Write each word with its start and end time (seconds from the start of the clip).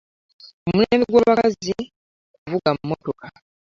Omulembe 0.67 1.05
gwa'bakazi 1.11 1.71
kiwuga 2.37 2.71
motoka. 2.89 3.27